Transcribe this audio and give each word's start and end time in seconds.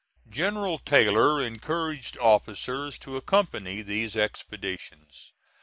General 0.31 0.79
Taylor 0.79 1.43
encouraged 1.43 2.17
officers 2.17 2.97
to 2.97 3.17
accompany 3.17 3.83
these 3.83 4.17
expeditions. 4.17 5.31